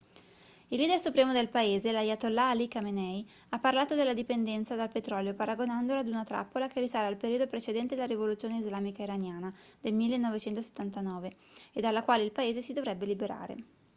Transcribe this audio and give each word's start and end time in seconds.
il 0.69 0.79
leader 0.79 0.99
supremo 0.99 1.31
del 1.31 1.49
paese 1.51 1.91
l'ayatollah 1.91 2.49
ali 2.49 2.67
khamenei 2.67 3.23
ha 3.49 3.59
parlato 3.59 3.93
della 3.93 4.15
dipendenza 4.15 4.73
dal 4.73 4.89
petrolio 4.89 5.35
paragonandola 5.35 5.99
ad 5.99 6.07
una 6.07 6.23
trappola 6.23 6.65
che 6.67 6.79
risale 6.79 7.05
al 7.05 7.17
periodo 7.17 7.45
precedente 7.45 7.95
la 7.95 8.07
rivoluzione 8.07 8.57
islamica 8.57 9.03
iraniana 9.03 9.55
del 9.79 9.93
1979 9.93 11.35
e 11.71 11.81
dalla 11.81 12.01
quale 12.01 12.23
il 12.23 12.31
paese 12.31 12.61
si 12.61 12.73
dovrebbe 12.73 13.05
liberare 13.05 13.55